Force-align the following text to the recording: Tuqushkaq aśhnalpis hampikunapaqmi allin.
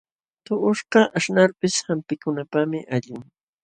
Tuqushkaq 0.45 1.11
aśhnalpis 1.19 1.75
hampikunapaqmi 1.87 2.79
allin. 2.95 3.23